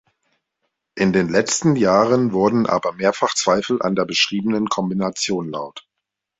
In 0.95 1.13
den 1.13 1.29
letzten 1.29 1.75
Jahren 1.75 2.33
wurden 2.33 2.65
aber 2.65 2.91
mehrfach 2.93 3.35
Zweifel 3.35 3.83
an 3.83 3.95
der 3.95 4.05
beschriebenen 4.05 4.65
Kombination 4.67 5.47
laut. 5.51 5.87